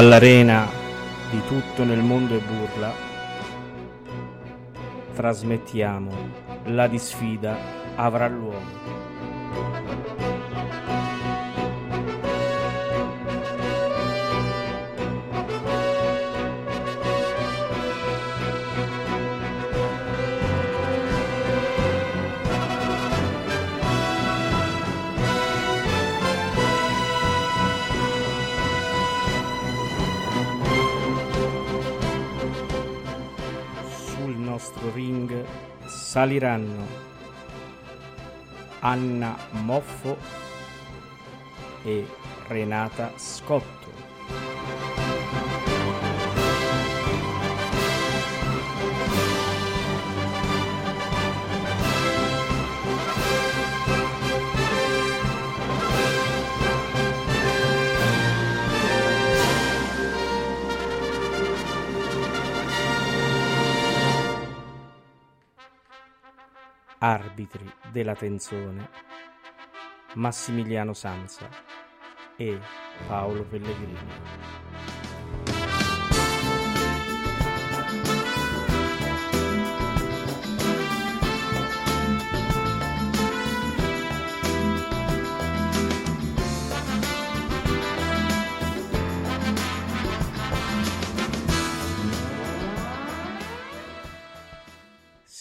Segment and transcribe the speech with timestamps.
[0.00, 0.66] Dall'arena
[1.30, 2.90] di tutto nel mondo e burla
[5.12, 6.10] trasmettiamo
[6.68, 7.54] la disfida
[7.96, 8.99] avrà luogo.
[36.20, 36.86] Saliranno
[38.80, 40.18] Anna Moffo
[41.82, 42.06] e
[42.46, 44.09] Renata Scotto.
[67.90, 68.88] Della tensione
[70.14, 71.48] Massimiliano Sanza
[72.36, 72.58] e
[73.06, 74.59] Paolo Pellegrini.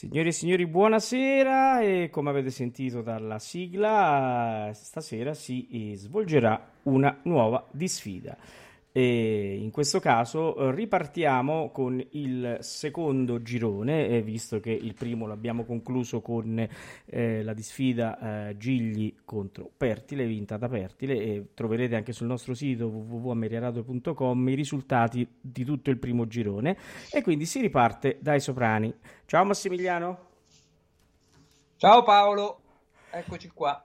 [0.09, 7.15] Signori e signori, buonasera e come avete sentito dalla sigla, stasera si eh, svolgerà una
[7.25, 8.35] nuova disfida.
[8.91, 15.27] E in questo caso eh, ripartiamo con il secondo girone, eh, visto che il primo
[15.27, 16.67] l'abbiamo concluso con
[17.05, 22.55] eh, la disfida eh, Gigli contro Pertile, vinta da Pertile, e troverete anche sul nostro
[22.55, 26.77] sito www.ameriaradio.com i risultati di tutto il primo girone.
[27.11, 28.93] E quindi si riparte dai soprani.
[29.25, 30.27] Ciao Massimiliano.
[31.77, 32.61] Ciao Paolo,
[33.11, 33.83] eccoci qua.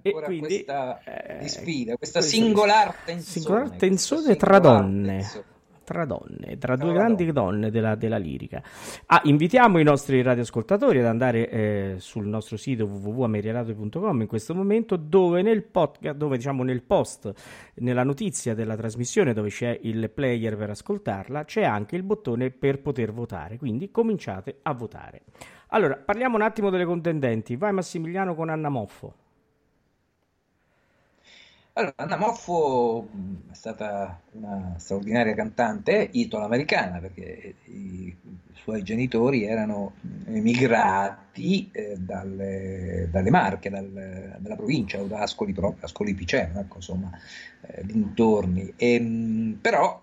[0.00, 3.22] E Ancora quindi, questa eh, sfida, questa singolar tensione.
[3.46, 5.06] Singolar tensione tra singolar donne.
[5.18, 5.50] tensione.
[5.84, 7.32] Tra donne, tra due Tra grandi donne.
[7.32, 8.62] donne della, della lirica.
[9.06, 14.94] Ah, invitiamo i nostri radioascoltatori ad andare eh, sul nostro sito www.ameriaradio.com in questo momento,
[14.96, 17.32] dove nel podcast, dove diciamo nel post,
[17.74, 22.80] nella notizia della trasmissione, dove c'è il player per ascoltarla, c'è anche il bottone per
[22.80, 23.58] poter votare.
[23.58, 25.22] Quindi cominciate a votare.
[25.70, 27.56] Allora, parliamo un attimo delle contendenti.
[27.56, 29.14] Vai Massimiliano con Anna Moffo.
[31.74, 38.14] Allora, Anna Moffo mh, è stata una straordinaria cantante italo-americana perché i
[38.52, 39.94] suoi genitori erano
[40.26, 46.76] emigrati eh, dalle, dalle Marche, dal- dalla provincia o da Ascoli proprio, Ascoli Piceno, ecco,
[46.76, 47.10] insomma,
[47.62, 48.74] eh, dintorni.
[48.76, 49.98] E, mh, però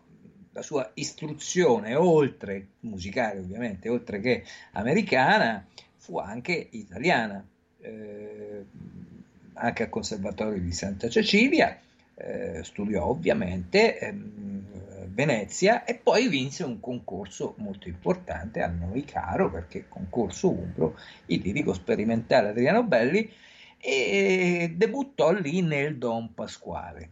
[0.52, 5.64] la sua istruzione, oltre musicale ovviamente, oltre che americana,
[5.98, 7.46] fu anche italiana.
[7.82, 8.66] Eh,
[9.60, 11.78] anche al Conservatorio di Santa Cecilia,
[12.16, 14.64] eh, studiò ovviamente ehm,
[15.20, 21.42] Venezia e poi vinse un concorso molto importante a noi caro perché concorso Umbro, il
[21.42, 23.30] lirico sperimentale Adriano Belli
[23.78, 27.10] e debuttò lì nel Don Pasquale.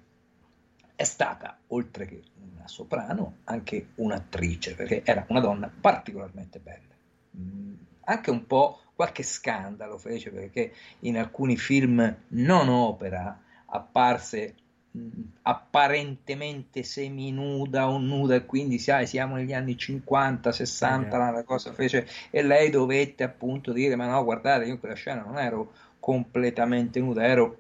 [0.95, 2.21] È stata, oltre che
[2.53, 6.95] una soprano, anche un'attrice perché era una donna particolarmente bella.
[7.37, 7.73] Mm,
[8.05, 14.55] anche un po' qualche scandalo fece perché in alcuni film non opera apparse
[15.43, 21.31] apparentemente seminuda o nuda e quindi sai, siamo negli anni 50, 60, okay.
[21.31, 25.21] la cosa fece e lei dovette appunto dire ma no guardate io in quella scena
[25.21, 27.59] non ero completamente nuda, ero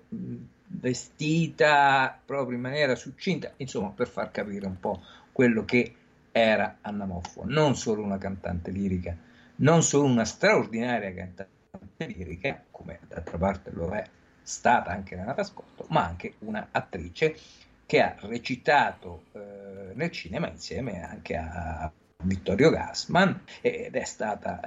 [0.65, 4.99] vestita proprio in maniera succinta, insomma per far capire un po'
[5.31, 5.93] quello che
[6.31, 9.15] era Anna Moffo, non solo una cantante lirica,
[9.57, 14.03] non solo una straordinaria cantante lirica, come d'altra parte lo è
[14.41, 17.35] stata anche Renata Scotto, ma anche un'attrice
[17.85, 21.91] che ha recitato eh, nel cinema insieme anche a
[22.23, 24.59] Vittorio Gassman ed è stata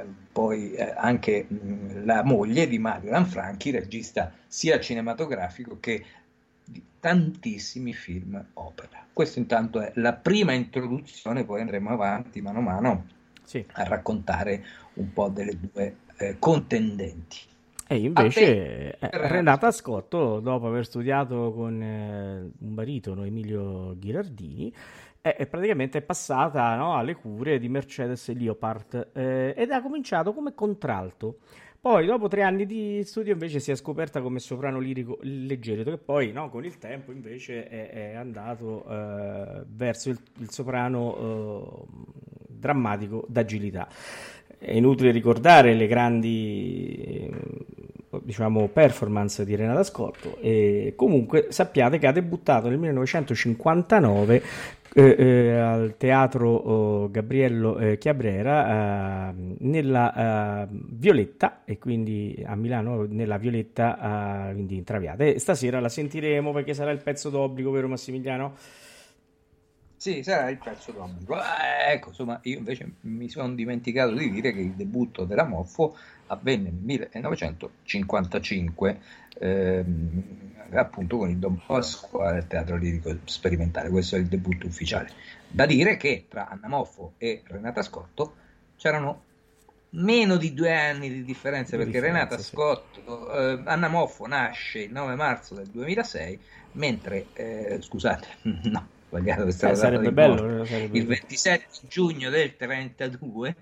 [0.00, 6.04] eh, poi eh, anche mh, la moglie di Mario Lanfranchi, regista sia cinematografico che
[6.64, 9.06] di tantissimi film opera.
[9.12, 13.06] Questo intanto è la prima introduzione, poi andremo avanti mano a mano
[13.46, 13.64] sì.
[13.72, 14.62] a raccontare
[14.94, 17.38] un po' delle due eh, contendenti.
[17.88, 24.74] E invece te, eh, Renata Scotto, dopo aver studiato con eh, un baritono Emilio Ghirardini,
[25.20, 31.38] è, praticamente passata no, alle cure di Mercedes Leopard eh, ed ha cominciato come contralto.
[31.86, 35.98] Poi, dopo tre anni di studio, invece si è scoperta come soprano lirico leggero, che
[35.98, 42.02] poi no, con il tempo invece è, è andato eh, verso il, il soprano eh,
[42.48, 43.86] drammatico d'agilità.
[44.58, 47.30] È inutile ricordare le grandi
[48.24, 54.42] diciamo, performance di Renata Scotto e comunque sappiate che ha debuttato nel 1959
[54.98, 62.56] eh, eh, al teatro oh, Gabriello eh, Chiabrera eh, nella eh, Violetta e quindi a
[62.56, 67.70] Milano nella Violetta quindi in Traviata e stasera la sentiremo perché sarà il pezzo d'obbligo
[67.70, 68.54] vero Massimiliano?
[69.98, 71.36] Sì, sarà il pezzo d'obbligo.
[71.36, 75.96] Eh, ecco, insomma, io invece mi sono dimenticato di dire che il debutto della Moffo
[76.26, 79.00] avvenne nel 1955,
[79.38, 80.22] ehm,
[80.70, 83.90] appunto con il Don Bosco al Teatro Lirico Sperimentale.
[83.90, 85.10] Questo è il debutto ufficiale.
[85.48, 88.34] Da dire che tra Anna Moffo e Renata Scotto
[88.76, 89.22] c'erano
[89.90, 92.50] meno di due anni di differenza perché differenza, Renata sì.
[92.50, 96.38] Scotto, eh, Anna Moffo nasce il 9 marzo del 2006,
[96.72, 98.26] mentre, eh, scusate,
[98.64, 103.56] no, sbagliato eh, sarebbe bello, sarebbe il 27 giugno del 32,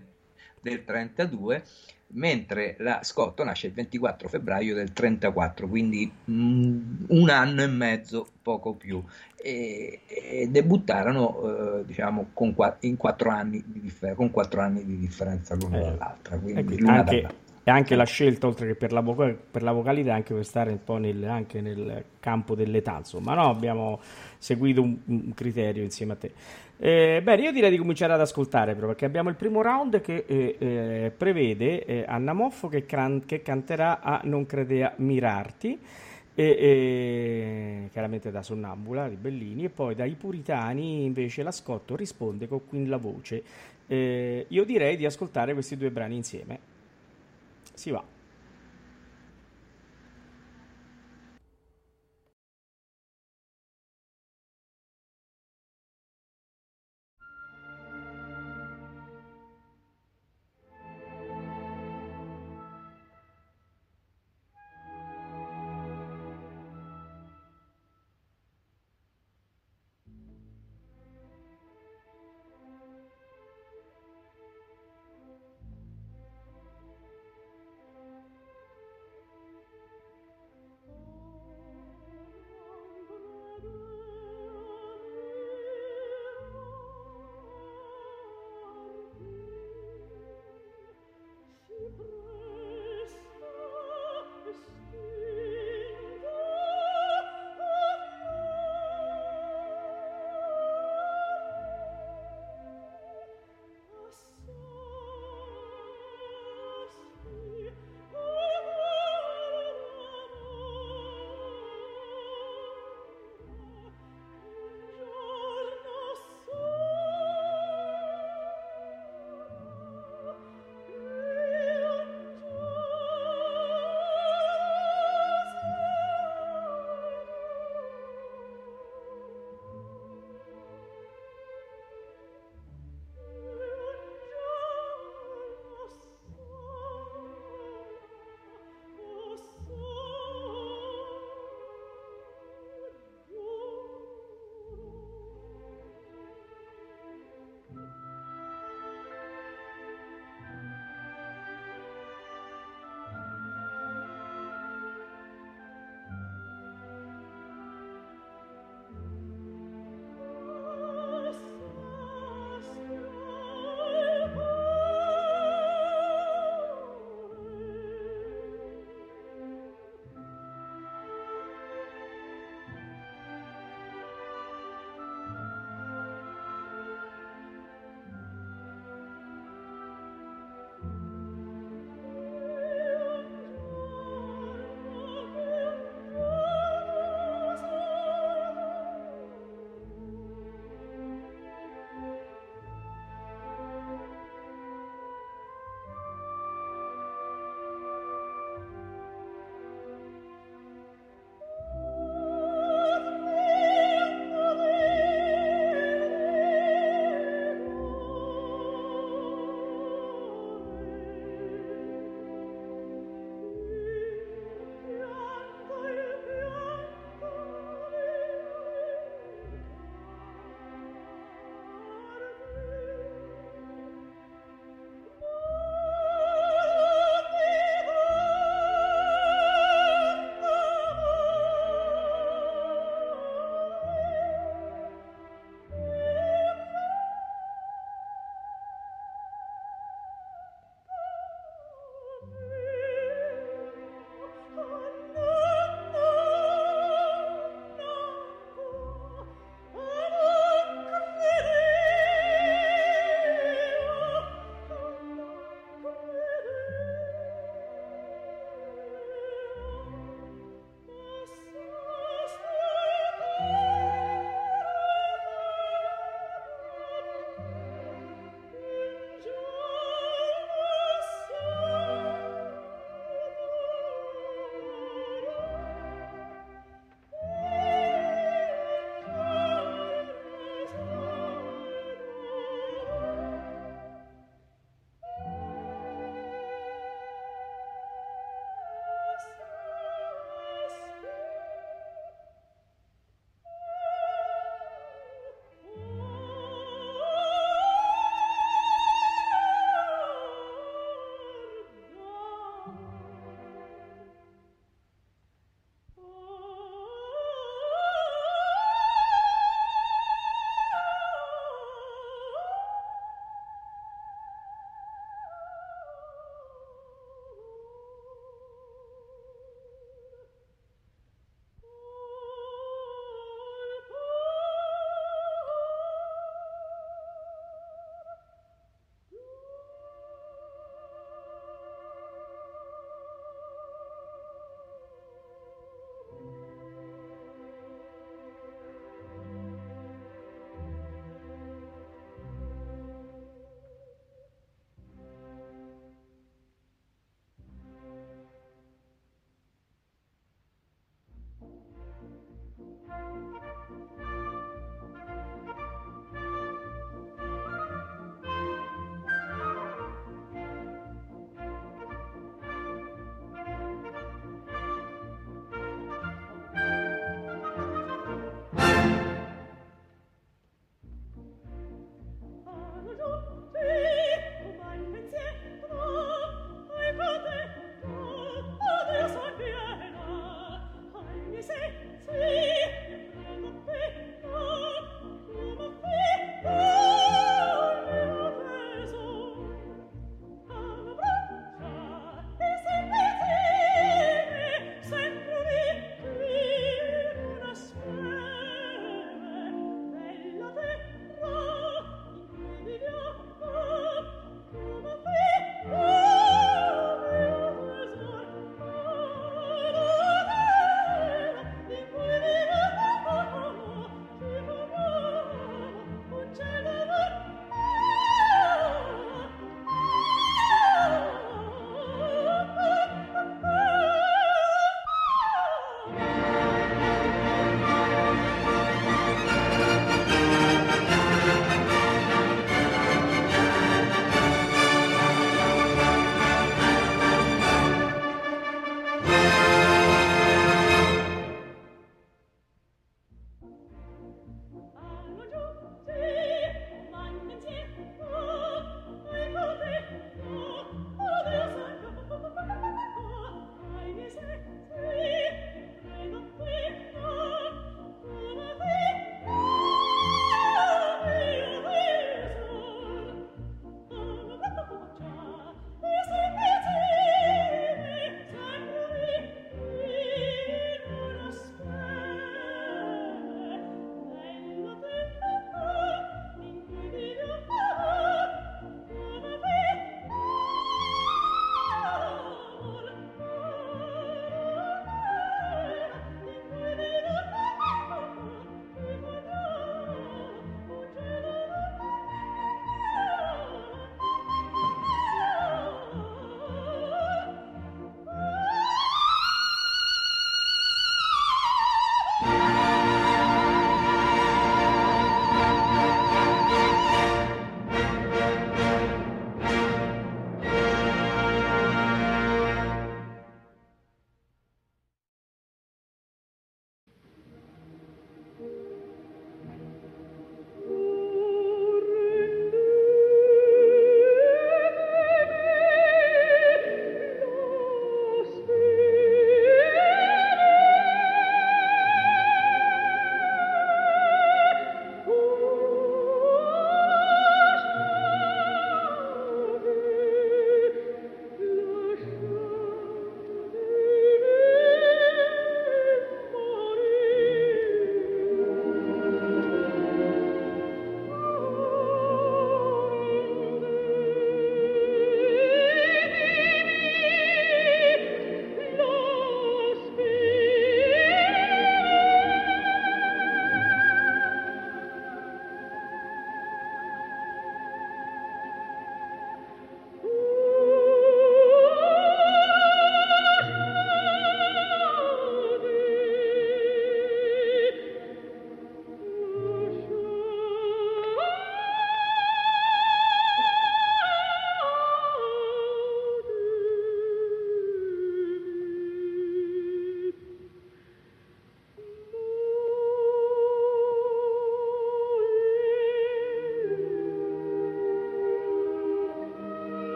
[0.61, 1.63] del 32
[2.09, 8.27] mentre la Scotto nasce il 24 febbraio del 34, quindi mm, un anno e mezzo,
[8.43, 9.03] poco più,
[9.37, 14.99] e, e debuttarono eh, diciamo con, in quattro anni di differ- con quattro anni di
[14.99, 15.83] differenza l'una eh.
[15.83, 16.39] dall'altra.
[16.39, 17.43] Quindi ecco, anche, dall'altra.
[17.67, 20.71] E anche la scelta, oltre che per la, voca- per la vocalità, anche per stare
[20.71, 23.49] un po' nel, anche nel campo dell'età, insomma, no?
[23.49, 24.01] abbiamo
[24.37, 26.33] seguito un, un criterio insieme a te.
[26.77, 30.25] Eh, bene, io direi di cominciare ad ascoltare però, perché abbiamo il primo round che
[30.27, 35.79] eh, eh, prevede eh, Anna Moffo che, can- che, canterà a Non credea mirarti,
[36.35, 42.67] e, chiaramente da Sonnambula di Bellini, e poi dai Puritani invece la Scotto risponde con
[42.67, 43.43] Queen la voce.
[43.87, 46.59] Eh, io direi di ascoltare questi due brani insieme.
[47.73, 48.14] Si va.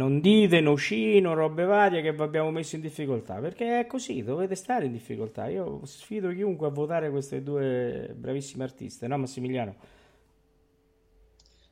[0.00, 4.54] Non dite nocino, robe varie che vi abbiamo messo in difficoltà, perché è così, dovete
[4.54, 5.48] stare in difficoltà.
[5.48, 9.74] Io sfido chiunque a votare queste due bravissime artiste, no Massimiliano?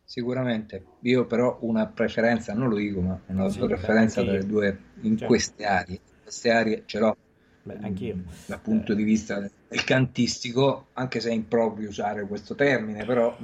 [0.05, 4.79] Sicuramente, io però una preferenza, non lo dico, ma una sì, preferenza tra le due
[5.03, 5.27] in certo.
[5.27, 5.95] queste aree.
[5.95, 7.17] In queste aree ce l'ho
[7.62, 8.17] Beh, anch'io.
[8.47, 8.95] Dal punto eh.
[8.95, 13.37] di vista del cantistico, anche se è improprio usare questo termine, però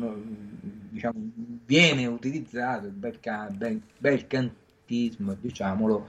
[0.90, 1.18] diciamo,
[1.64, 3.18] viene utilizzato il bel,
[3.57, 4.27] bel, bel
[4.85, 6.09] cantismo, diciamolo,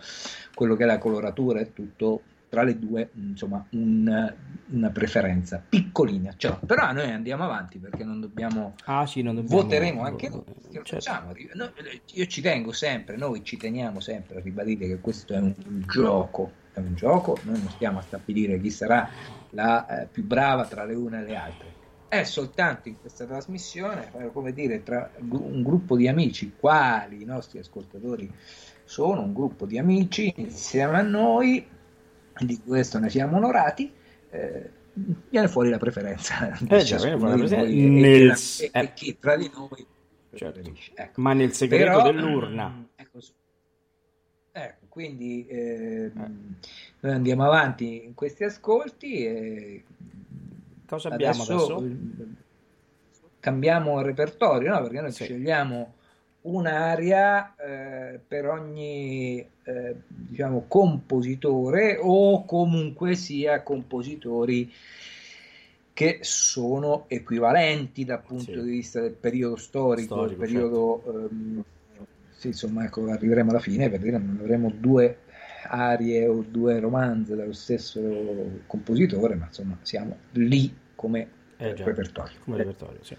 [0.53, 4.33] quello che è la coloratura e tutto tra le due, insomma, un,
[4.67, 6.33] una preferenza piccolina.
[6.38, 8.75] Cioè, però noi andiamo avanti perché non dobbiamo.
[8.85, 9.61] Ah, sì, non dobbiamo.
[9.61, 10.43] Voteremo anche noi.
[10.83, 11.33] Certo.
[11.53, 11.69] Noi,
[12.13, 15.83] io ci tengo sempre, noi ci teniamo sempre a ribadire che questo è un, un
[15.88, 19.09] gioco è un gioco, noi non stiamo a stabilire chi sarà
[19.51, 21.74] la eh, più brava tra le une e le altre.
[22.19, 27.25] È soltanto in questa trasmissione, eh, come dire, tra un gruppo di amici, quali i
[27.25, 28.32] nostri ascoltatori
[28.84, 31.67] sono, un gruppo di amici insieme a noi,
[32.39, 33.91] di questo ne siamo onorati.
[34.30, 38.36] Eh, viene fuori la preferenza, eh, già, viene fuori la preferenza e, nel...
[38.60, 39.86] e, e, chi tra di noi
[40.36, 40.71] certo.
[40.93, 41.21] ecco.
[41.21, 43.19] ma nel segreto Però, dell'urna ecco,
[44.51, 49.84] ecco, quindi eh, noi andiamo avanti in questi ascolti e
[50.87, 51.75] cosa abbiamo adesso?
[51.75, 52.25] adesso?
[53.39, 54.81] Cambiamo il repertorio, no?
[54.81, 55.23] Perché noi sì.
[55.23, 55.93] scegliamo
[56.41, 64.71] un'aria eh, per ogni eh, diciamo compositore o comunque sia compositori
[65.93, 68.61] che sono equivalenti dal punto sì.
[68.61, 71.29] di vista del periodo storico, storico del periodo certo.
[71.29, 71.63] ehm,
[72.37, 75.19] sì, insomma, ecco, arriveremo alla fine per dire avremo due
[75.67, 78.01] arie o due romanze dallo stesso
[78.67, 82.38] compositore, ma insomma siamo lì come eh già, repertorio.
[82.43, 83.15] Come repertorio sì.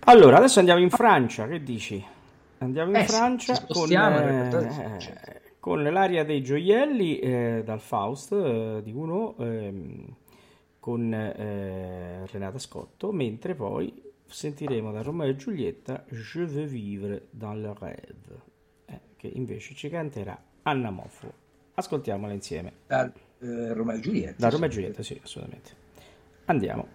[0.00, 2.04] Allora, adesso andiamo in Francia, che dici?
[2.58, 8.80] Andiamo in eh, Francia sì, con, eh, con, l'aria dei gioielli eh, dal Faust eh,
[8.82, 10.16] di Gounod ehm,
[10.78, 17.56] con eh, Renata Scotto, mentre poi sentiremo da Romeo e Giulietta Je veux vivre dans
[17.56, 18.40] le rêve,
[18.86, 21.32] eh, che invece ci canterà Anna Moffo.
[21.74, 22.72] Ascoltiamola insieme.
[22.86, 23.04] Da
[23.40, 24.34] eh, Romeo e Giulietta.
[24.38, 25.70] Da Romeo e Giulietta, sì, assolutamente.
[26.46, 26.88] Andiamo.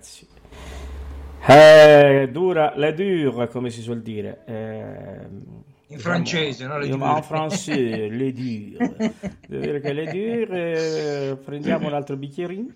[0.00, 0.26] Ragazzi.
[1.46, 4.42] Eh, dura, le dure, come si suol dire.
[4.46, 5.26] Eh,
[5.88, 6.78] in francese, no?
[6.78, 7.04] Le dure.
[7.04, 9.14] En français, le dure.
[9.46, 12.74] Devo dire che le dure, eh, prendiamo un altro bicchierino.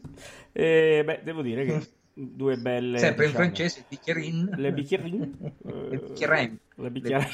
[0.52, 1.80] Eh, beh, devo dire che
[2.12, 2.98] due belle...
[2.98, 4.54] Sempre diciamo, in francese, bicchierin.
[4.56, 5.52] Le bicchierin.
[5.62, 6.58] le bicchierin.
[6.76, 7.26] Le bicchierin.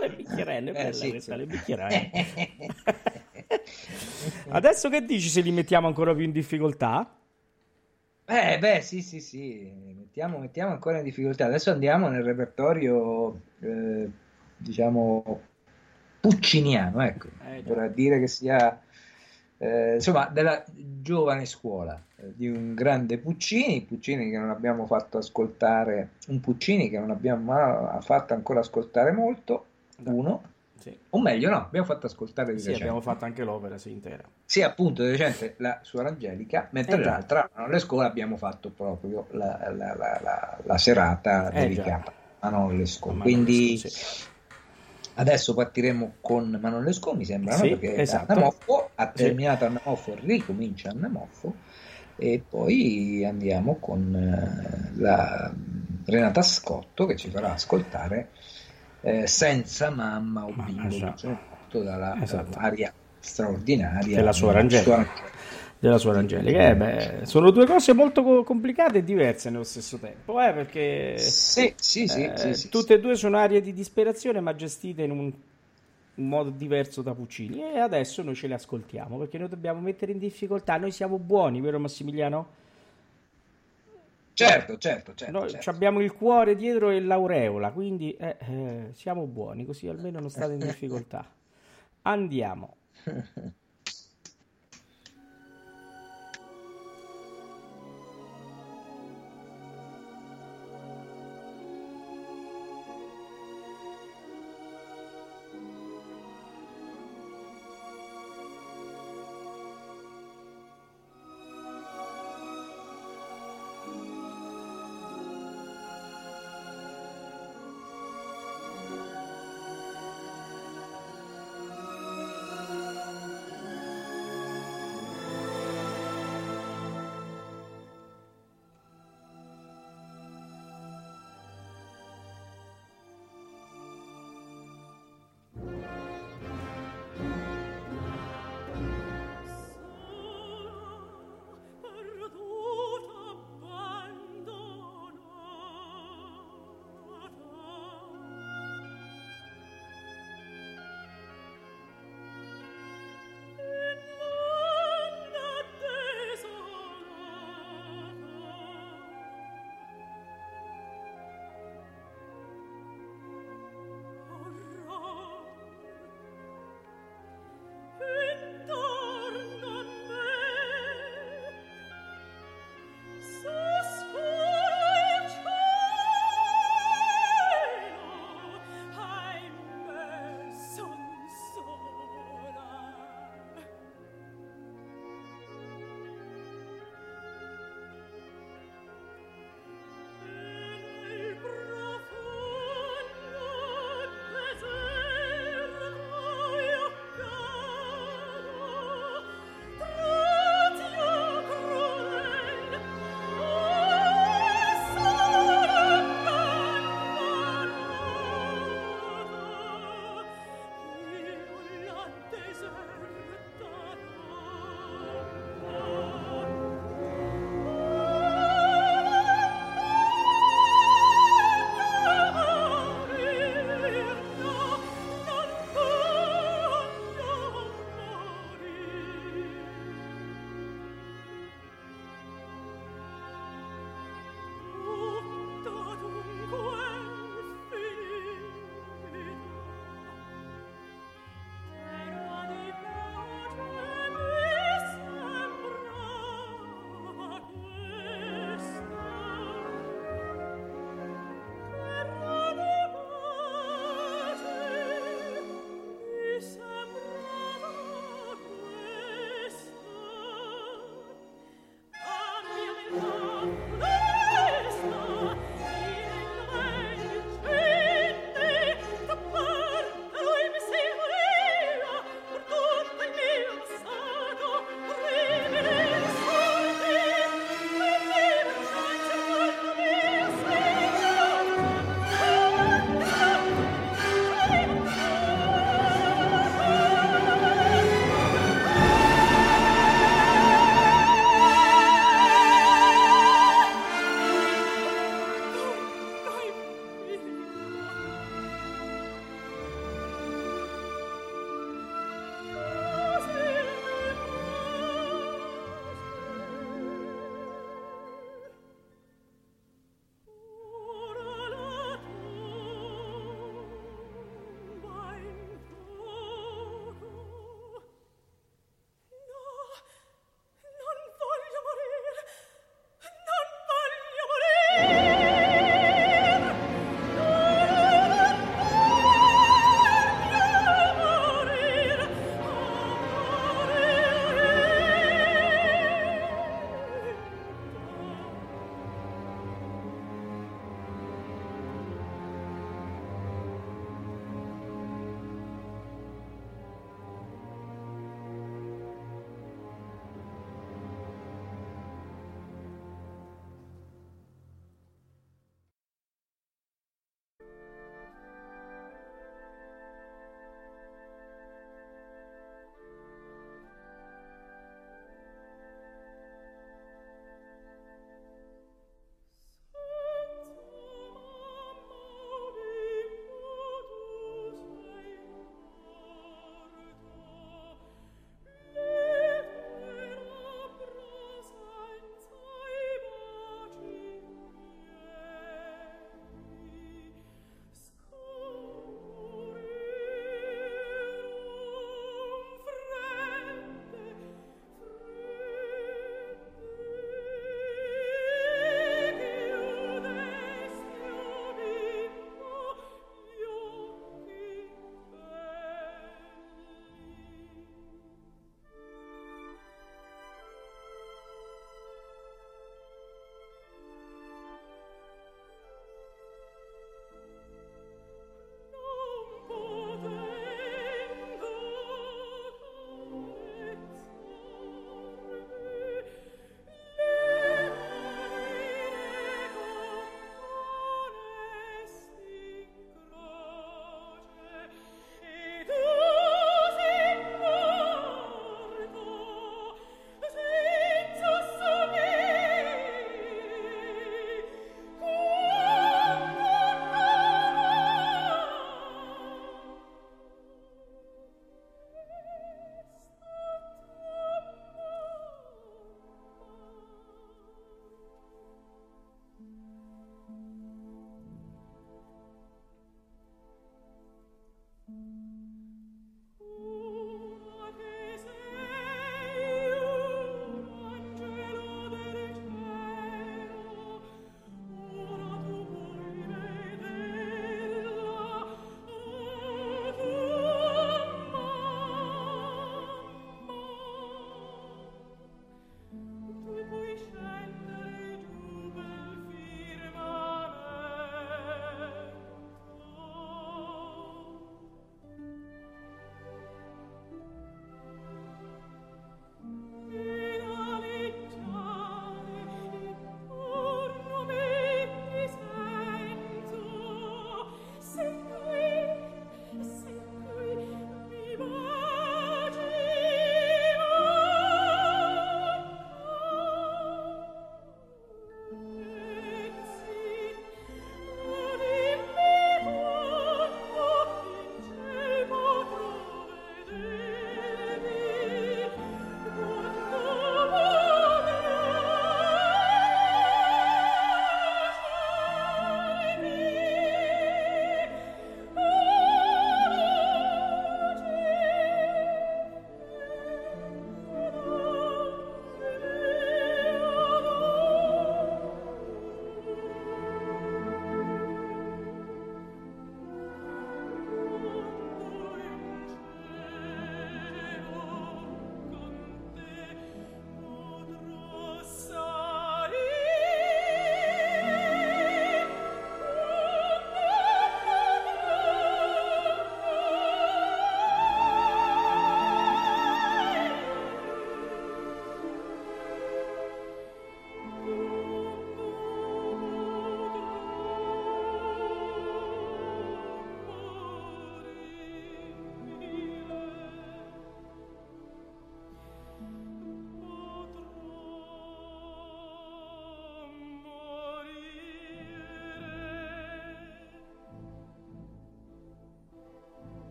[0.00, 1.38] Le bicchierin, è bella eh, sì, questa, sì.
[1.38, 2.10] le bicchierin.
[4.48, 7.18] Adesso che dici se li mettiamo ancora più in difficoltà?
[8.26, 11.44] Eh, beh, sì, sì, sì, mettiamo, mettiamo ancora in difficoltà.
[11.44, 14.08] Adesso andiamo nel repertorio, eh,
[14.56, 15.40] diciamo,
[16.20, 18.80] pucciniano, ecco, eh, per dire che sia,
[19.58, 25.18] eh, insomma, della giovane scuola, eh, di un grande Puccini, Puccini che non abbiamo fatto
[25.18, 29.66] ascoltare, un Puccini che non abbiamo fatto ancora ascoltare molto,
[30.04, 30.42] uno,
[30.78, 30.98] sì.
[31.10, 32.88] O meglio, no, abbiamo fatto ascoltare di sì, recente.
[32.88, 34.22] abbiamo fatto anche l'opera sì, intera.
[34.44, 39.26] Sì, appunto, di recente la Suora Angelica, mentre eh, l'altra, alle scuole, abbiamo fatto proprio
[39.30, 43.18] la, la, la, la serata eh, dedicata a Manon Lescaut.
[43.20, 43.88] Quindi sì.
[45.14, 47.78] adesso partiremo con Manon Lescaut, mi sembra, sì, no?
[47.78, 48.32] perché esatto.
[48.32, 51.54] Annamoffo ha terminato Annamoffo e ricomincia Annamoffo
[52.16, 55.52] e poi andiamo con eh, la
[56.04, 58.30] Renata Scotto che ci farà ascoltare
[59.04, 61.38] eh, senza mamma o bimbo, esatto.
[61.82, 62.58] dalla esatto.
[62.58, 65.06] aria straordinaria della sua Angelica.
[65.78, 66.68] Della sua Angelica.
[66.68, 71.74] Eh, beh, sono due cose molto complicate e diverse nello stesso tempo, eh, perché sì,
[71.76, 75.32] sì, sì, eh, sì, tutte e due sono aree di disperazione, ma gestite in un,
[76.14, 77.62] un modo diverso da Puccini.
[77.62, 80.78] E adesso noi ce le ascoltiamo perché noi dobbiamo mettere in difficoltà.
[80.78, 82.62] Noi siamo buoni, vero Massimiliano?
[84.34, 85.38] Certo, certo, certo.
[85.38, 85.70] Noi certo.
[85.70, 90.54] abbiamo il cuore dietro e l'aureola, quindi eh, eh, siamo buoni, così almeno non state
[90.54, 91.24] in difficoltà.
[92.02, 92.76] Andiamo.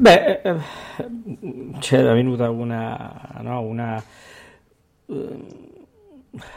[0.00, 0.60] Beh, eh,
[1.80, 4.00] c'era venuta una, no, una,
[5.06, 5.44] eh,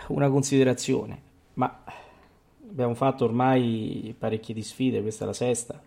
[0.10, 1.22] una considerazione,
[1.56, 1.84] ma
[2.70, 5.82] abbiamo fatto ormai parecchie di sfide, questa è la sesta.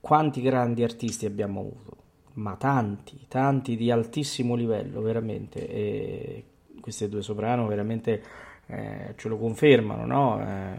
[0.00, 1.96] Quanti grandi artisti abbiamo avuto?
[2.34, 5.68] Ma tanti, tanti di altissimo livello, veramente.
[5.68, 6.44] E
[6.80, 8.22] queste due soprano veramente
[8.68, 10.40] eh, ce lo confermano, no?
[10.40, 10.76] Eh,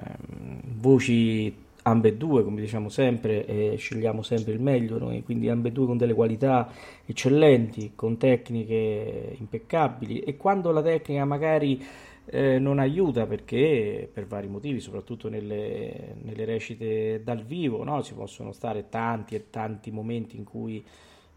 [0.63, 6.13] voci ambedue, come diciamo sempre, e scegliamo sempre il meglio noi, quindi ambedue con delle
[6.13, 6.71] qualità
[7.05, 11.82] eccellenti, con tecniche impeccabili e quando la tecnica magari
[12.25, 18.03] eh, non aiuta perché per vari motivi, soprattutto nelle, nelle recite dal vivo, no?
[18.03, 20.84] ci possono stare tanti e tanti momenti in cui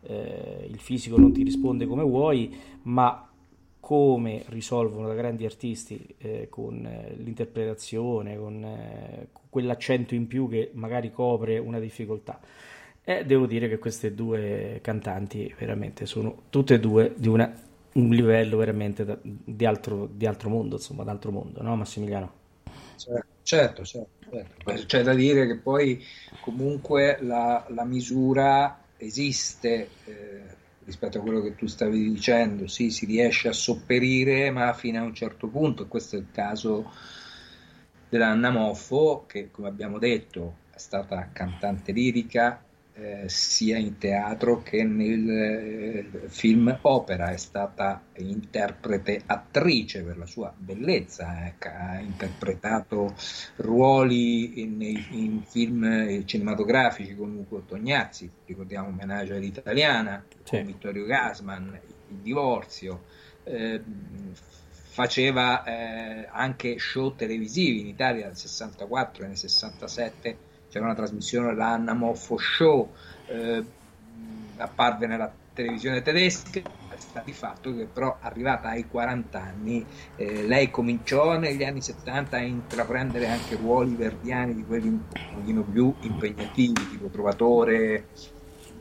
[0.03, 3.32] eh, il fisico non ti risponde come vuoi, ma
[3.83, 10.71] come risolvono da grandi artisti eh, con eh, l'interpretazione, con, eh, quell'accento in più che
[10.75, 12.39] magari copre una difficoltà.
[13.03, 17.53] E devo dire che queste due cantanti veramente sono tutte e due di una,
[17.95, 22.33] un livello veramente da, di, altro, di, altro, mondo, insomma, d'altro mondo, no Massimiliano?
[22.95, 24.31] Certo, certo, certo.
[24.31, 24.87] certo.
[24.87, 26.01] C'è da dire che poi
[26.41, 29.89] comunque la, la misura esiste.
[30.85, 35.05] Rispetto a quello che tu stavi dicendo, sì, si riesce a sopperire, ma fino a
[35.05, 36.91] un certo punto, questo è il caso
[38.09, 42.63] dell'Anna Moffo, che come abbiamo detto è stata cantante lirica,
[42.95, 50.27] eh, sia in teatro che nel eh, film opera, è stata interprete attrice per la
[50.27, 53.15] sua bellezza, eh, ha interpretato
[53.57, 60.57] ruoli in, in, film cinematografici come Ugo Tognazzi, ricordiamo Menage all'italiana, sì.
[60.57, 63.05] con Vittorio Gasman, Il divorzio,
[63.45, 63.83] eh,
[64.93, 71.55] faceva eh, anche show televisivi in Italia nel 64 e nel 67 c'era una trasmissione,
[71.55, 72.91] la Anna Moffo Show,
[73.27, 73.63] eh,
[74.57, 76.63] apparve nella televisione tedesca,
[77.25, 79.85] di fatto che però arrivata ai 40 anni
[80.17, 85.01] eh, lei cominciò negli anni 70 a intraprendere anche ruoli verdiani di quelli un
[85.35, 88.07] pochino più impegnativi, tipo Trovatore,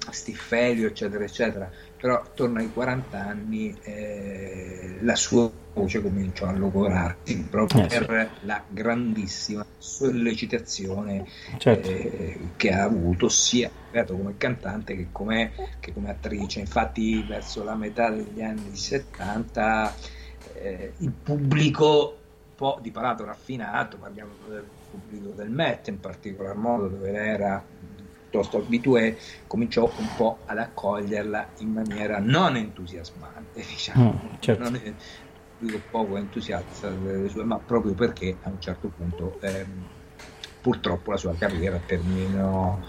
[0.10, 1.70] Stiffelio, eccetera, eccetera
[2.02, 8.32] però attorno ai 40 anni eh, la sua voce cominciò a logorarsi proprio eh, per
[8.40, 8.46] sì.
[8.48, 11.28] la grandissima sollecitazione
[11.60, 11.88] certo.
[11.88, 13.70] eh, che ha avuto sia
[14.08, 16.60] come cantante che come, che come, attrice.
[16.60, 19.96] Infatti verso la metà degli anni 70
[20.56, 26.56] eh, il pubblico un po' di palato raffinato, parliamo del pubblico del Met in particolar
[26.56, 27.64] modo dove era
[28.32, 34.64] piuttosto abitué, cominciò un po' ad accoglierla in maniera non entusiasmante, diciamo, mm, certo.
[34.64, 34.94] non è,
[35.92, 39.86] poco entusiasta delle sue, ma proprio perché a un certo punto ehm,
[40.62, 42.80] purtroppo la sua carriera terminò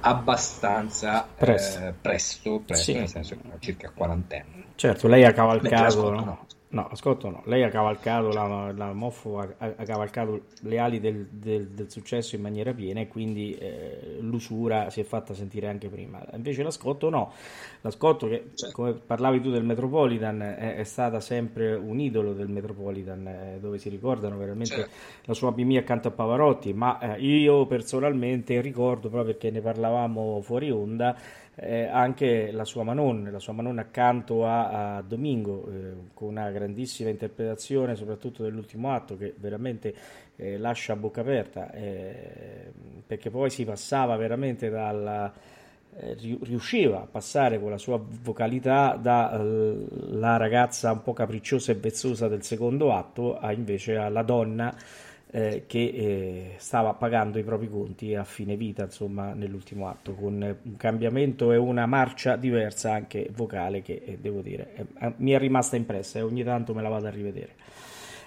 [0.00, 2.98] abbastanza presto, eh, presto, presto sì.
[2.98, 4.64] nel senso che era circa 40 anni.
[4.74, 6.46] Certo, lei ha cavalcato, no?
[6.70, 11.26] No, ascolto no, lei ha cavalcato, la, la Moffo ha, ha, cavalcato le ali del,
[11.30, 15.88] del, del, successo in maniera piena e quindi eh, l'usura si è fatta sentire anche
[15.88, 16.22] prima.
[16.34, 17.32] Invece l'ascolto no,
[17.80, 18.74] l'ascolto che certo.
[18.74, 23.78] come parlavi tu del Metropolitan è, è, stata sempre un idolo del Metropolitan eh, dove
[23.78, 24.90] si ricordano veramente certo.
[25.24, 30.42] la sua bimia accanto a Pavarotti, ma eh, io personalmente ricordo proprio perché ne parlavamo
[30.42, 31.16] fuori onda
[31.60, 36.50] eh, anche la sua Manon, la sua Manon accanto a, a Domingo, eh, con una
[36.50, 39.94] grandissima interpretazione, soprattutto dell'ultimo atto, che veramente
[40.36, 42.72] eh, lascia a bocca aperta, eh,
[43.06, 45.32] perché poi si passava veramente dalla
[46.00, 51.74] eh, riusciva a passare con la sua vocalità dalla eh, ragazza un po' capricciosa e
[51.74, 54.72] vezzosa del secondo atto a invece alla donna
[55.30, 60.56] eh, che eh, stava pagando i propri conti a fine vita, insomma, nell'ultimo atto, con
[60.62, 65.76] un cambiamento e una marcia diversa anche vocale che eh, devo dire mi è rimasta
[65.76, 67.54] impressa e ogni tanto me la vado a rivedere.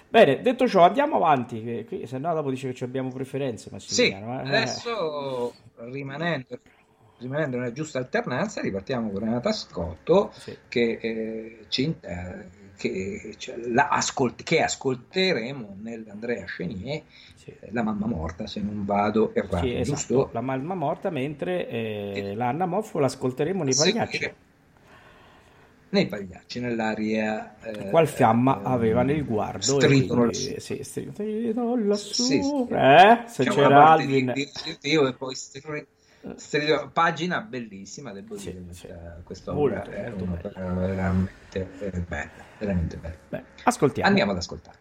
[0.08, 3.70] Bene, detto ciò, andiamo avanti, che, se no dopo dice che abbiamo preferenze.
[3.72, 4.54] Massimiliano, sì, eh.
[4.54, 6.58] adesso rimanendo,
[7.18, 10.56] rimanendo nella giusta alternanza, ripartiamo con Renata Scotto sì.
[10.68, 17.02] che eh, ci interessa che, cioè, ascolt- che ascolteremo nell'Andrea Chenier,
[17.34, 17.54] sì.
[17.70, 19.96] La mamma morta, se non vado errato, sì, esatto.
[19.96, 20.30] giusto?
[20.32, 24.32] La mamma morta, mentre eh, l'Anna Moffo l'ascolteremo nei pagliacci.
[25.90, 27.56] Nei pagliacci, nell'aria...
[27.60, 29.78] Eh, Qual fiamma eh, aveva nel guardo?
[29.80, 30.54] Stridono lassù.
[30.58, 32.22] Sì, stridono lassù.
[32.22, 32.66] Sì, sì.
[32.70, 34.32] Eh, se c'è c'era Alvin...
[34.32, 35.84] Di, di, di, e poi stridono
[36.36, 38.86] Stereo, pagina bellissima, devo sì, dire, sì.
[39.24, 40.72] questa molto, è molto bella.
[40.72, 42.30] veramente eh, bella,
[42.62, 43.14] veramente bella.
[43.28, 44.08] Beh, ascoltiamo.
[44.08, 44.78] Andiamo ad ascoltare.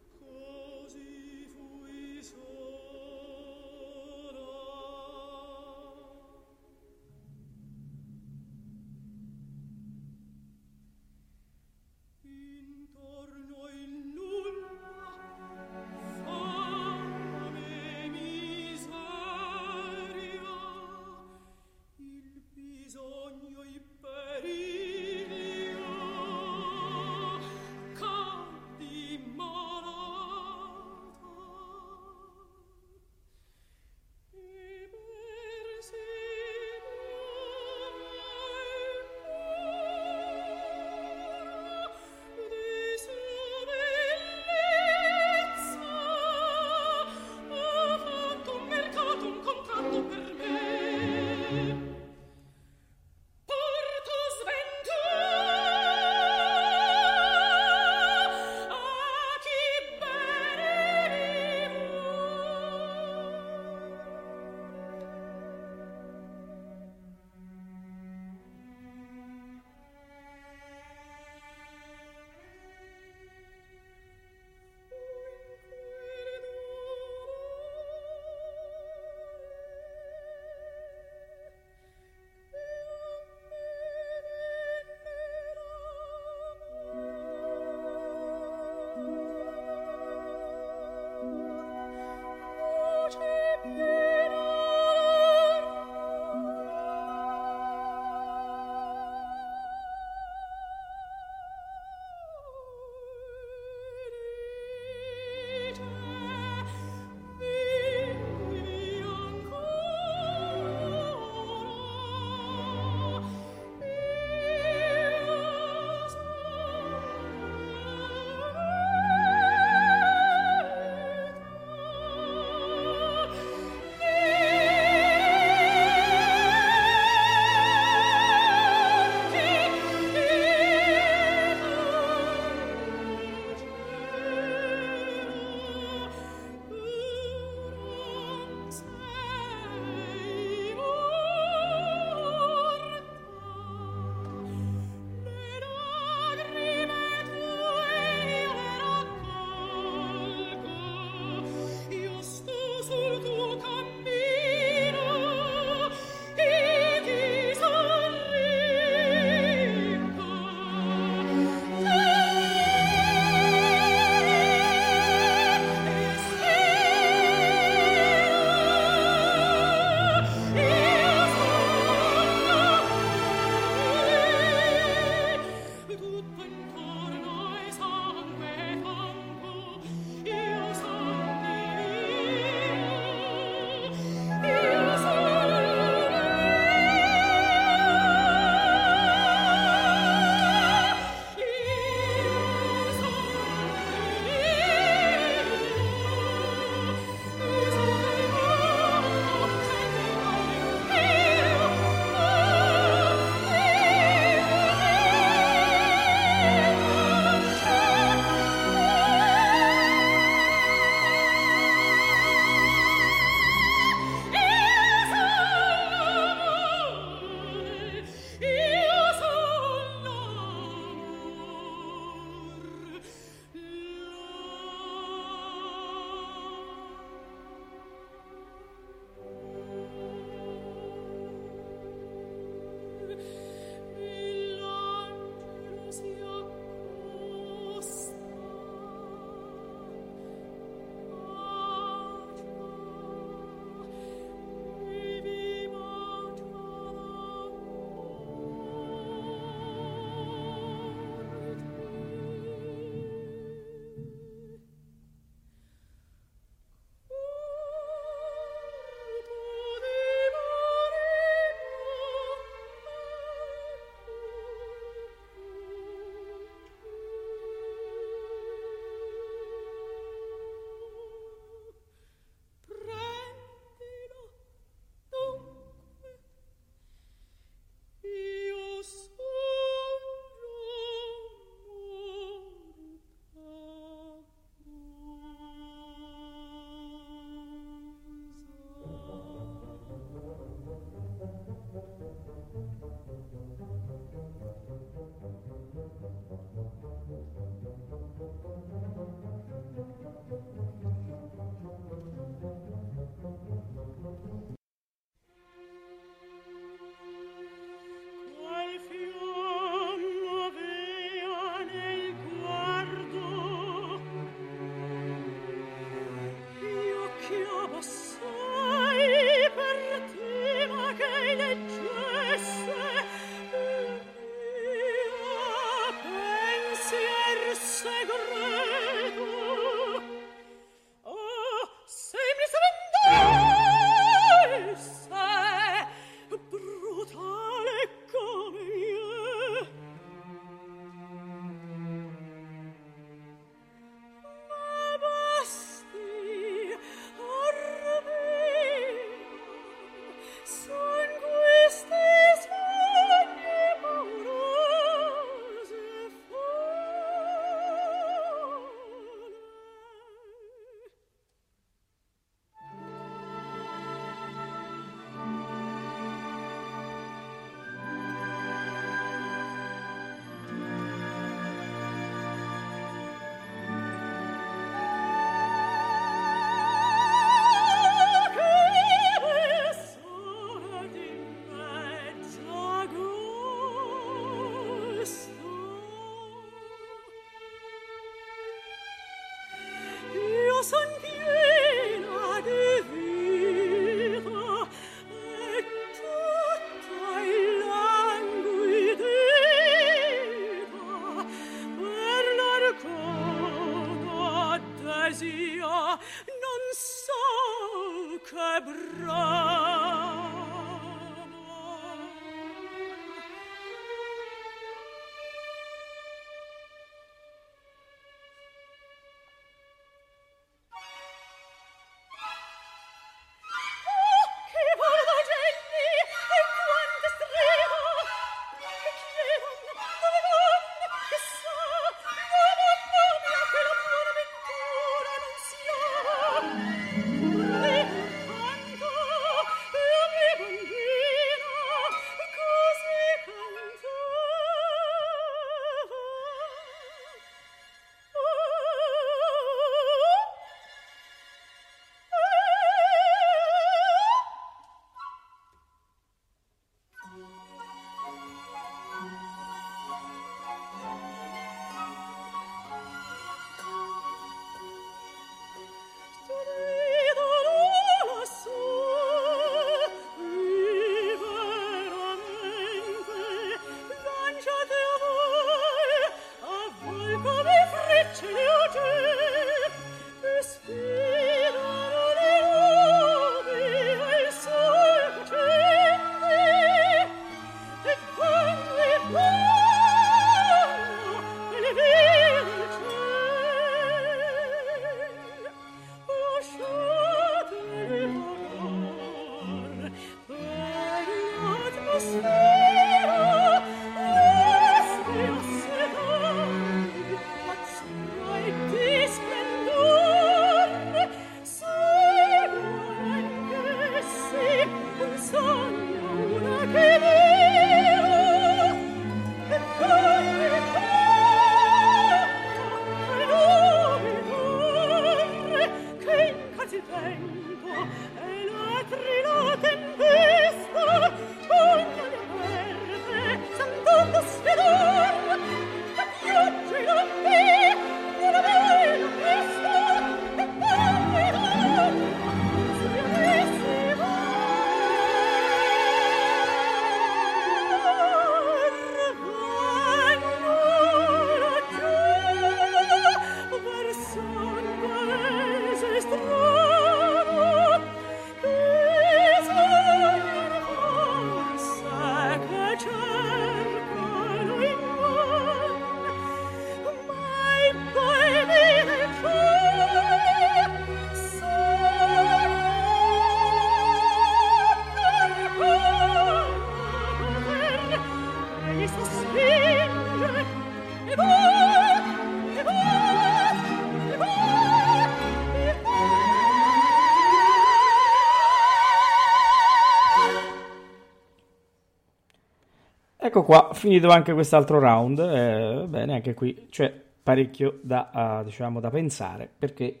[593.28, 595.18] Ecco qua, finito anche quest'altro round.
[595.18, 596.90] Eh, bene, anche qui c'è
[597.22, 600.00] parecchio da, uh, diciamo, da pensare perché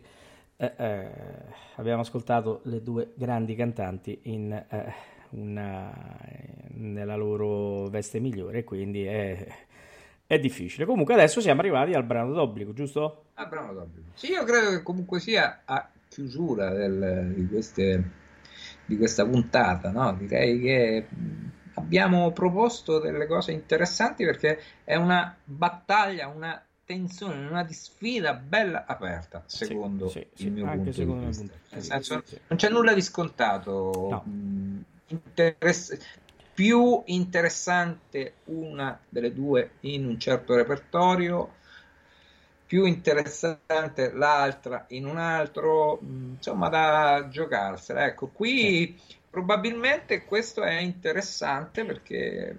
[0.56, 1.10] eh, eh,
[1.76, 4.94] abbiamo ascoltato le due grandi cantanti in, eh,
[5.32, 5.92] una,
[6.68, 9.46] nella loro veste migliore, quindi è,
[10.26, 10.86] è, difficile.
[10.86, 13.24] Comunque adesso siamo arrivati al brano d'obbligo, giusto?
[13.34, 14.08] Al brano d'obbligo.
[14.14, 18.10] Sì, io credo che comunque sia a chiusura del, di, queste,
[18.86, 20.14] di, questa puntata, no?
[20.14, 21.06] direi che
[21.78, 29.42] abbiamo proposto delle cose interessanti perché è una battaglia, una tensione, una sfida bella aperta,
[29.46, 31.54] secondo sì, sì, il mio punto di vista.
[31.70, 34.08] Nel senso, non c'è nulla di scontato.
[34.10, 34.24] No.
[34.26, 35.98] Mm, interess-
[36.54, 41.56] più interessante una delle due in un certo repertorio,
[42.66, 48.06] più interessante l'altra in un altro, mm, insomma, da giocarsela.
[48.06, 48.98] Ecco, qui
[49.30, 52.56] probabilmente questo è interessante perché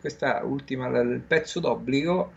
[0.00, 2.32] questa ultima, il pezzo d'obbligo,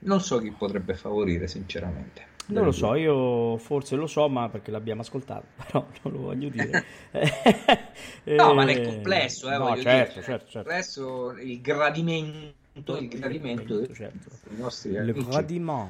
[0.00, 2.26] non so chi potrebbe favorire, sinceramente.
[2.46, 6.48] Non lo so, io forse lo so, ma perché l'abbiamo ascoltato, però non lo voglio
[6.48, 6.84] dire.
[8.24, 10.24] no, ma nel complesso, eh, no, certo, dire.
[10.24, 10.68] certo, certo.
[10.70, 14.30] Adesso il gradimento, il gradimento certo.
[14.48, 15.88] dei nostri gradimento.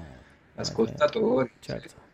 [0.56, 2.06] ascoltatori certo.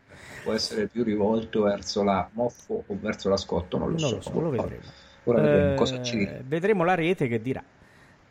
[0.44, 4.14] Può essere più rivolto verso la moffo o verso la scotto, non lo non so.
[4.16, 4.82] Lo so lo vedremo.
[5.24, 6.38] Ora vedremo eh, cosa ci dirà.
[6.44, 7.64] Vedremo la rete che dirà.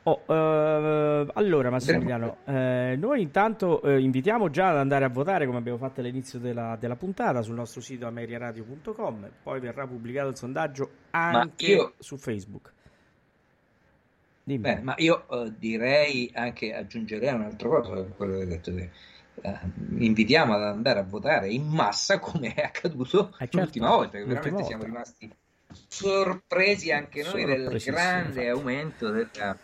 [0.05, 5.59] Oh, uh, allora Massimiliano, eh, noi intanto eh, invitiamo già ad andare a votare come
[5.59, 10.89] abbiamo fatto all'inizio della, della puntata sul nostro sito ameriaradio.com, poi verrà pubblicato il sondaggio
[11.11, 11.93] anche io...
[11.99, 12.73] su Facebook.
[14.43, 18.89] Beh, ma io uh, direi anche, aggiungerei un'altra cosa a quello che hai detto te.
[19.35, 19.57] Uh,
[19.97, 24.25] invitiamo ad andare a votare in massa come è accaduto eh certo, l'ultima volta, che
[24.25, 24.67] veramente volta.
[24.67, 25.33] siamo rimasti
[25.87, 29.57] sorpresi anche noi del grande aumento della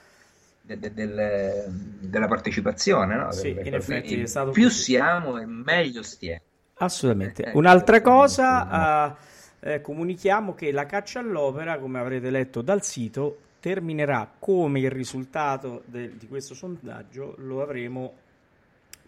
[0.77, 1.65] de, de,
[1.99, 3.15] della partecipazione.
[3.15, 3.31] No?
[3.31, 4.83] Sì, in effetti è stato più così.
[4.83, 6.41] siamo e meglio stiamo.
[6.75, 7.43] Assolutamente.
[7.45, 9.15] Eh, Un'altra cosa,
[9.61, 14.91] uh, eh, comunichiamo che la caccia all'opera, come avrete letto dal sito, terminerà come il
[14.91, 18.13] risultato de, di questo sondaggio lo avremo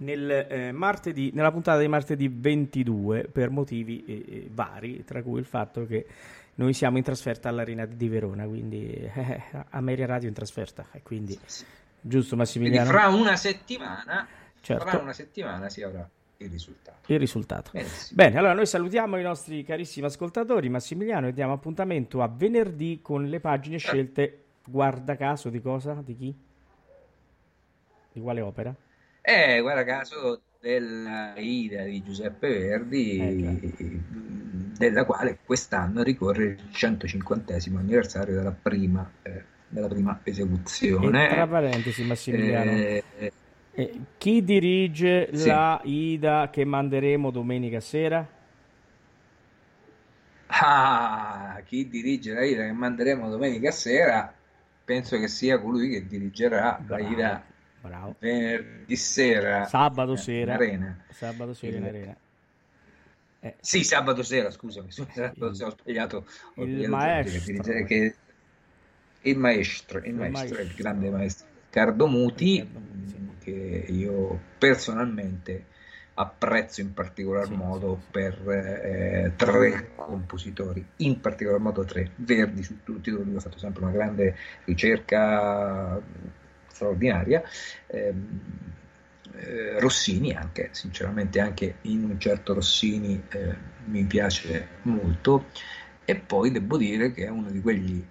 [0.01, 5.39] nel, eh, martedì, nella puntata di martedì 22 per motivi eh, eh, vari, tra cui
[5.39, 6.05] il fatto che
[6.55, 11.37] noi siamo in trasferta all'Arena di Verona, quindi eh, Ameria Radio in trasferta, e quindi
[11.99, 12.89] giusto Massimiliano?
[12.89, 14.27] Quindi fra una settimana,
[14.59, 14.85] certo.
[14.85, 17.11] fra una settimana si avrà il risultato.
[17.11, 17.71] Il risultato.
[18.11, 23.25] Bene, allora noi salutiamo i nostri carissimi ascoltatori, Massimiliano, e diamo appuntamento a venerdì con
[23.25, 26.01] le pagine scelte, guarda caso, di cosa?
[26.03, 26.35] Di chi?
[28.13, 28.75] Di quale opera?
[29.21, 33.99] Eh, guarda caso della Ida di Giuseppe Verdi, eh,
[34.77, 41.27] della quale quest'anno ricorre il 150 anniversario della prima, eh, della prima esecuzione.
[41.27, 43.03] E tra parentesi, Massimiliano, eh,
[43.73, 45.47] eh, chi dirige sì.
[45.47, 48.27] la Ida che manderemo domenica sera?
[50.47, 54.33] Ah, chi dirige la Ida che manderemo domenica sera?
[54.83, 57.03] Penso che sia colui che dirigerà Bravo.
[57.03, 57.45] la Ida
[57.81, 58.15] Bravo.
[58.19, 61.03] venerdì sera, sabato sera, arena.
[61.09, 62.15] Sabato sera in arena.
[63.43, 66.27] Eh, sì, sabato sera, scusami, scusami il, ho sbagliato.
[66.55, 67.61] Ho il maestro.
[67.63, 68.15] Che, che,
[69.21, 72.69] il maestro, il, il maestro, maestro, il grande maestro Riccardo Muti,
[73.05, 73.29] sì.
[73.39, 75.67] che io personalmente
[76.15, 82.61] apprezzo in particolar sì, modo sì, per eh, tre compositori, in particolar modo tre, Verdi
[82.61, 85.99] su tutti, dove lui ha fatto sempre una grande ricerca
[86.81, 87.43] straordinaria.
[87.85, 88.13] Eh,
[89.33, 93.55] eh, Rossini anche, sinceramente anche in un certo Rossini eh,
[93.85, 95.45] mi piace molto
[96.03, 98.03] e poi devo dire che è uno di, quegli,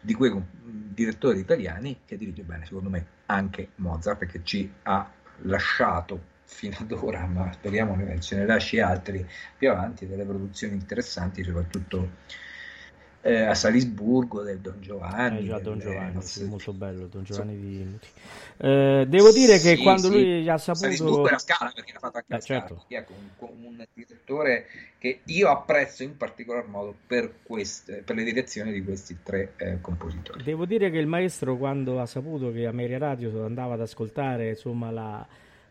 [0.00, 5.08] di quei direttori italiani che dirige bene secondo me anche Mozart perché ci ha
[5.42, 10.74] lasciato fino ad ora ma speriamo che ce ne lasci altri più avanti delle produzioni
[10.74, 12.10] interessanti soprattutto
[13.26, 15.38] eh, a Salisburgo del Don Giovanni.
[15.38, 18.08] Eh, già Don Giovanni, sì, molto bello, Don Giovanni di Muti.
[18.58, 20.12] Eh, devo dire che sì, quando sì.
[20.12, 20.84] lui ha saputo...
[20.84, 22.84] Salisburgo era Scala, perché l'ha fatto anche eh, certo.
[22.86, 24.66] Ecco, un, un, direttore
[24.98, 29.80] che io apprezzo in particolar modo per, queste, per le direzioni di questi tre eh,
[29.80, 30.44] compositori.
[30.44, 34.90] Devo dire che il maestro quando ha saputo che Ameria Radio andava ad ascoltare insomma
[34.90, 35.26] la...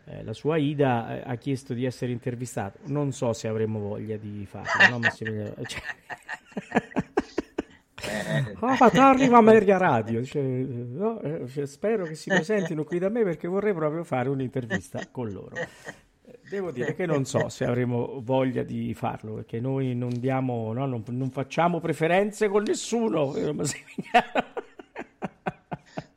[0.06, 2.80] Eh, la sua Ida eh, ha chiesto di essere intervistato.
[2.88, 5.54] Non so se avremmo voglia di farlo, no, cioè...
[8.06, 10.24] Eh, oh, ma arriva Radio.
[10.24, 15.08] Cioè, no, eh, spero che si presentino qui da me perché vorrei proprio fare un'intervista
[15.10, 15.56] con loro.
[16.50, 20.86] Devo dire che non so se avremo voglia di farlo perché noi non diamo, no,
[20.86, 23.34] non, non facciamo preferenze con nessuno.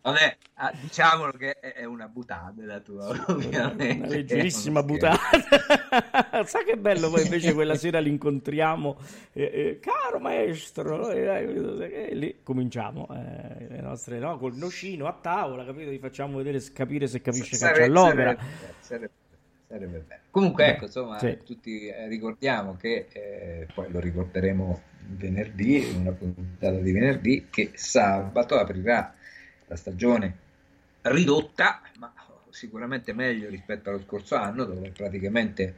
[0.07, 4.05] Vabbè, ah, diciamolo che è una butata la tua, ovviamente.
[4.05, 5.19] Una leggerissima butata.
[6.47, 8.99] Sa che bello poi invece quella sera li incontriamo,
[9.33, 15.65] eh, eh, caro maestro, e lì cominciamo eh, le nostre, no, col nocino a tavola,
[15.65, 15.91] capito?
[15.91, 18.37] Gli facciamo vedere, capire se capisce calcio all'opera.
[18.37, 19.11] Sarebbe, sarebbe,
[19.67, 20.21] sarebbe bello.
[20.31, 21.39] Comunque, Beh, ecco, insomma, sì.
[21.45, 28.57] tutti eh, ricordiamo che eh, poi lo ricorderemo venerdì, una puntata di venerdì, che sabato
[28.57, 29.13] aprirà
[29.67, 30.37] la stagione
[31.03, 32.13] ridotta, ma
[32.51, 35.75] sicuramente meglio rispetto allo scorso anno, dove praticamente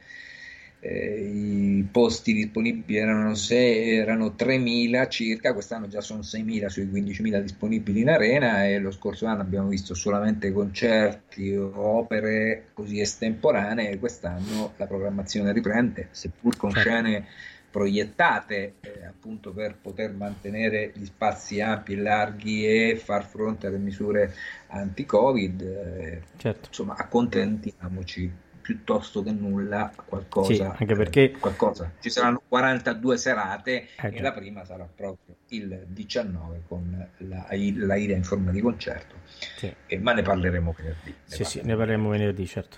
[0.79, 7.41] eh, i posti disponibili erano, 6, erano 3.000 circa, quest'anno già sono 6.000 sui 15.000
[7.41, 14.73] disponibili in arena e lo scorso anno abbiamo visto solamente concerti, opere così estemporanee, quest'anno
[14.77, 16.89] la programmazione riprende, seppur con certo.
[16.89, 17.27] scene
[17.69, 23.77] proiettate eh, appunto per poter mantenere gli spazi ampi e larghi e far fronte alle
[23.77, 24.33] misure
[24.67, 25.61] anti-Covid.
[25.61, 26.67] Eh, certo.
[26.67, 30.53] Insomma, accontentiamoci piuttosto che nulla qualcosa.
[30.53, 31.91] Sì, anche perché eh, qualcosa.
[31.99, 37.95] ci saranno 42 serate eh, e la prima sarà proprio il 19 con la, la
[37.95, 39.15] Ida in forma di concerto.
[39.57, 39.73] Sì.
[39.87, 41.09] Eh, ma ne parleremo venerdì.
[41.09, 41.49] Ne sì, parleremo.
[41.49, 42.77] sì, ne parleremo venerdì, certo.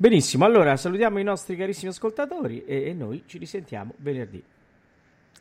[0.00, 4.42] Benissimo, allora salutiamo i nostri carissimi ascoltatori e, e noi ci risentiamo venerdì.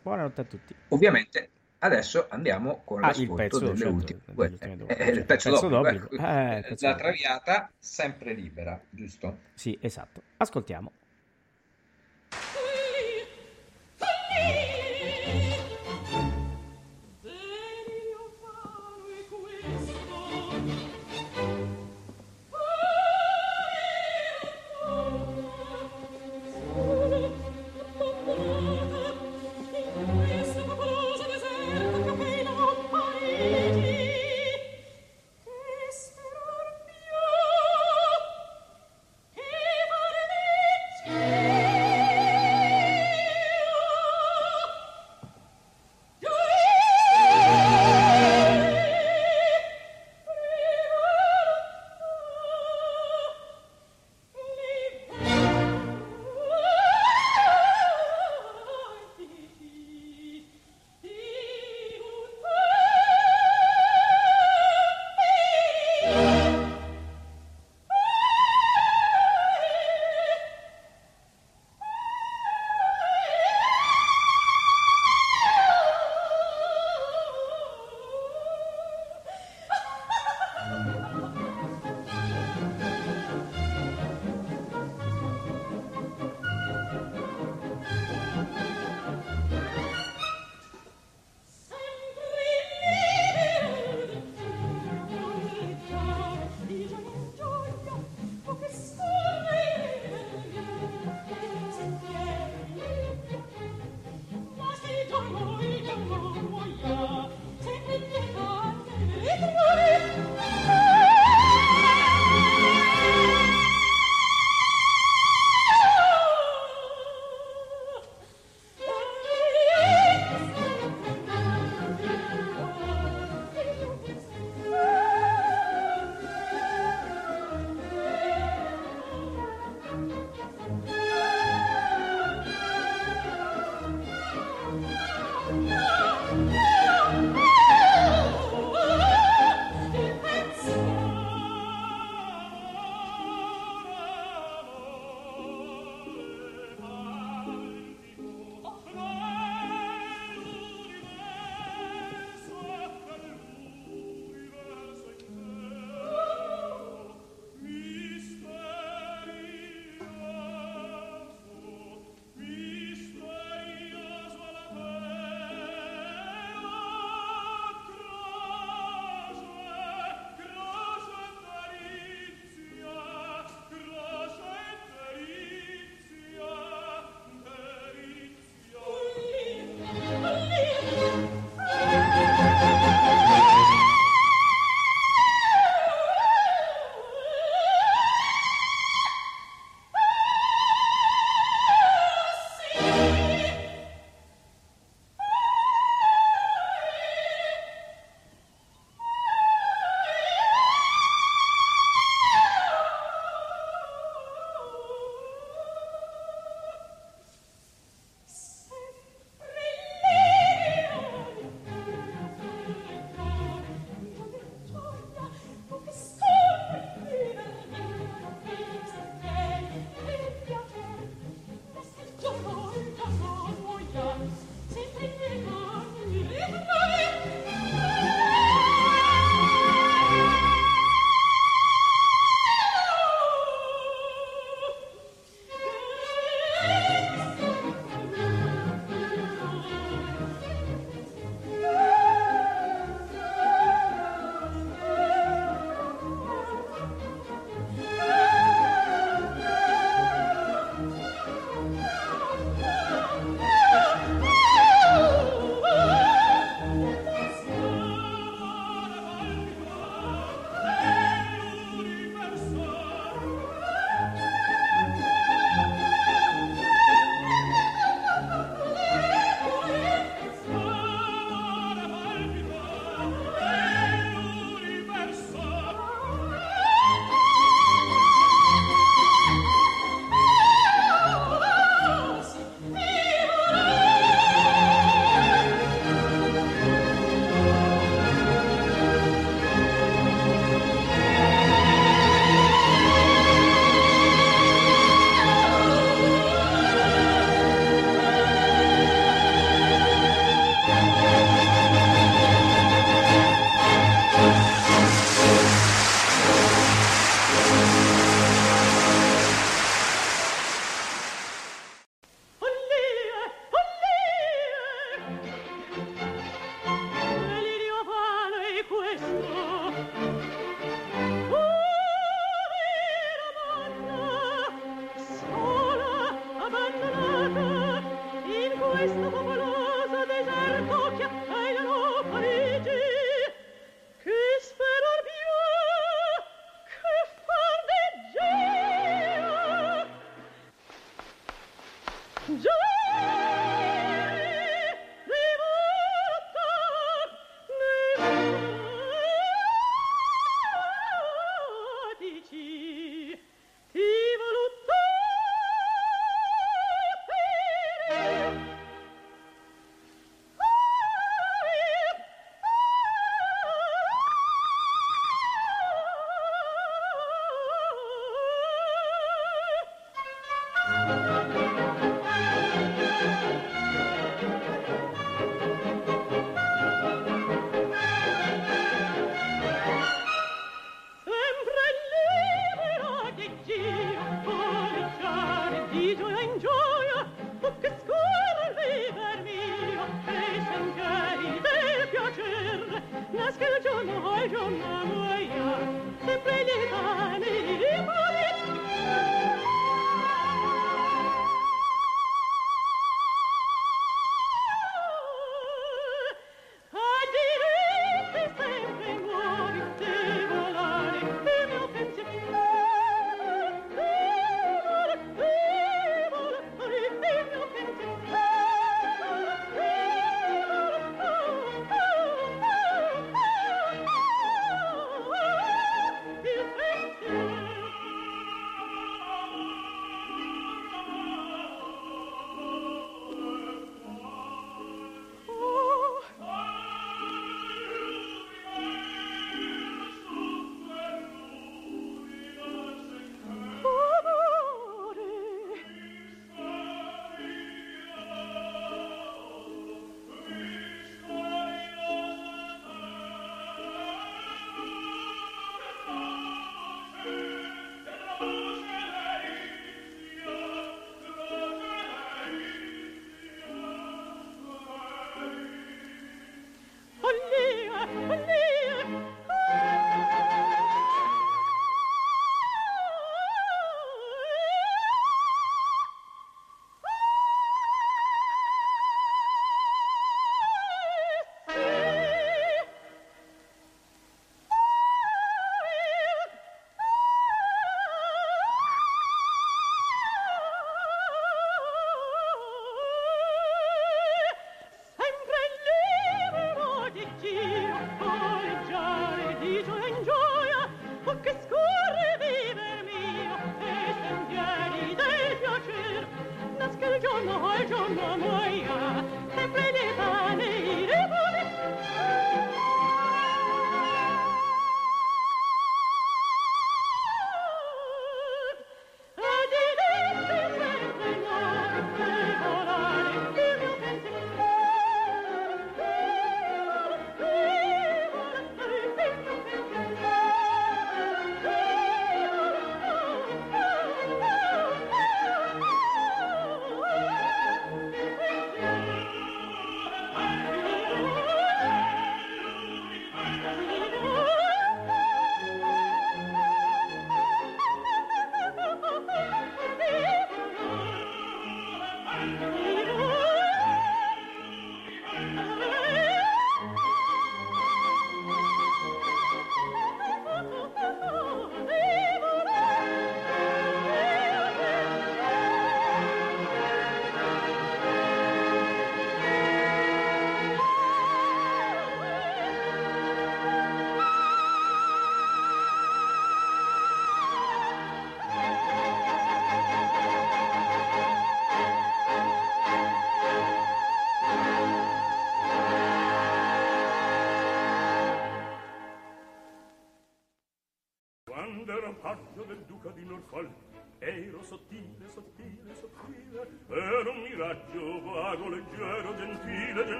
[0.00, 0.74] Buonanotte a tutti.
[0.88, 1.50] Ovviamente
[1.80, 4.52] adesso andiamo con ah, l'ascolto pezzo, delle certo, ultime due.
[4.58, 6.06] Eh, eh, il pezzo, pezzo d'obbligo.
[6.08, 6.24] d'obbligo.
[6.26, 9.40] Eh, eh la traviata sempre libera, giusto?
[9.52, 10.22] Sì, esatto.
[10.38, 10.90] Ascoltiamo.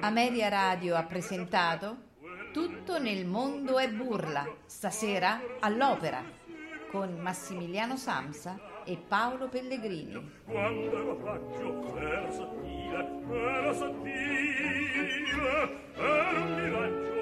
[0.00, 1.96] Ameria Radio ha presentato
[2.52, 6.22] Tutto nel mondo è burla, stasera all'opera,
[6.90, 10.30] con Massimiliano Samsa e Paolo Pellegrini.
[10.44, 15.32] Quando ero raggio, era sottile, era sottile,
[15.94, 17.14] era un miraggio